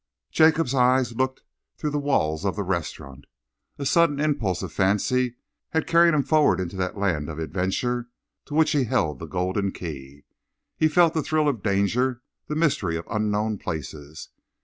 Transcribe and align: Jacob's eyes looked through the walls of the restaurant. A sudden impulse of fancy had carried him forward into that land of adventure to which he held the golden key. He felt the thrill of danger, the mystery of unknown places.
Jacob's 0.31 0.73
eyes 0.73 1.15
looked 1.15 1.43
through 1.77 1.91
the 1.91 1.99
walls 1.99 2.43
of 2.43 2.55
the 2.55 2.63
restaurant. 2.63 3.25
A 3.77 3.85
sudden 3.85 4.19
impulse 4.19 4.63
of 4.63 4.73
fancy 4.73 5.35
had 5.73 5.85
carried 5.85 6.15
him 6.15 6.23
forward 6.23 6.59
into 6.59 6.75
that 6.77 6.97
land 6.97 7.29
of 7.29 7.37
adventure 7.37 8.09
to 8.45 8.55
which 8.55 8.71
he 8.71 8.85
held 8.85 9.19
the 9.19 9.27
golden 9.27 9.71
key. 9.71 10.23
He 10.75 10.87
felt 10.87 11.13
the 11.13 11.21
thrill 11.21 11.47
of 11.47 11.61
danger, 11.61 12.23
the 12.47 12.55
mystery 12.55 12.97
of 12.97 13.05
unknown 13.11 13.59
places. 13.59 14.29